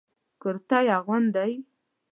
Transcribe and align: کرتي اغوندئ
کرتي 0.41 0.85
اغوندئ 0.97 1.51